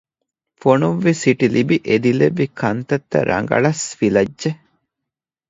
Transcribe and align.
ފޮނުއްވި 0.61 1.13
ސިޓި 1.21 1.47
ލިބި 1.55 1.77
އެދިލެއްވި 1.87 2.45
ކަންތައްތައް 2.59 3.27
ރަގަޅަސް 3.31 3.85
ފިލައްޖެ 3.97 4.49